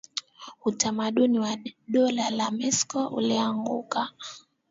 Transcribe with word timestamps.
utamaduni 0.65 1.39
wa 1.39 1.57
dola 1.87 2.29
la 2.29 2.51
moscow 2.51 3.07
ulianguka 3.07 4.09